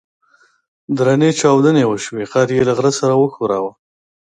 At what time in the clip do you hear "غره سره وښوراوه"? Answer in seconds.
2.77-3.71